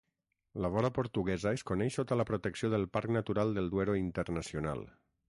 La 0.63 0.69
vora 0.75 0.89
portuguesa 0.95 1.51
es 1.57 1.63
coneix 1.71 1.97
sota 1.99 2.17
la 2.21 2.25
protecció 2.31 2.71
del 2.75 2.87
Parc 2.97 3.13
Natural 3.19 3.55
del 3.59 3.71
Duero 3.75 3.97
Internacional. 4.01 4.83